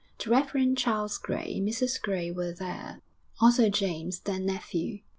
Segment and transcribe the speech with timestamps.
[0.17, 0.75] The Rev.
[0.75, 3.03] Charles Gray and Mrs Gray were there,
[3.39, 5.01] also James, their nephew.